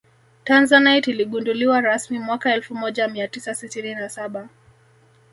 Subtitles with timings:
[0.43, 4.49] tanzanite iligunduliwa rasmi mwaka elfu moja mia tisa sitini na saba